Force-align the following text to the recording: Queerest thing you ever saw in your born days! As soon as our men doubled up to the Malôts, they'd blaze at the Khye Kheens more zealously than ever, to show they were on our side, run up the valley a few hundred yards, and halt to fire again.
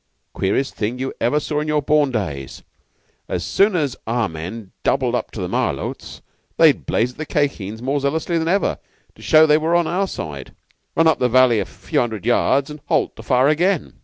Queerest 0.33 0.73
thing 0.73 0.97
you 0.97 1.13
ever 1.21 1.39
saw 1.39 1.59
in 1.59 1.67
your 1.67 1.83
born 1.83 2.09
days! 2.09 2.63
As 3.29 3.45
soon 3.45 3.75
as 3.75 3.95
our 4.07 4.27
men 4.27 4.71
doubled 4.81 5.13
up 5.13 5.29
to 5.29 5.39
the 5.39 5.47
Malôts, 5.47 6.21
they'd 6.57 6.87
blaze 6.87 7.11
at 7.11 7.17
the 7.19 7.25
Khye 7.27 7.47
Kheens 7.47 7.83
more 7.83 7.99
zealously 7.99 8.39
than 8.39 8.47
ever, 8.47 8.79
to 9.13 9.21
show 9.21 9.45
they 9.45 9.59
were 9.59 9.75
on 9.75 9.85
our 9.85 10.07
side, 10.07 10.55
run 10.95 11.05
up 11.05 11.19
the 11.19 11.29
valley 11.29 11.59
a 11.59 11.65
few 11.65 11.99
hundred 11.99 12.25
yards, 12.25 12.71
and 12.71 12.81
halt 12.87 13.15
to 13.15 13.21
fire 13.21 13.47
again. 13.47 13.99